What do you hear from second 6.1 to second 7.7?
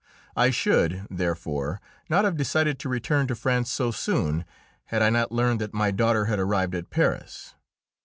had arrived at Paris.